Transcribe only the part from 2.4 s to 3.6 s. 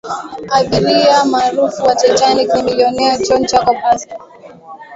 ni milionea john